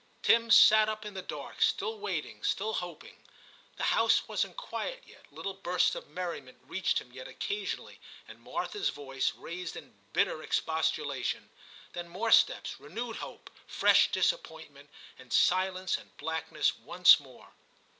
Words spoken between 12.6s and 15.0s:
renewed hope, fresh disappointment,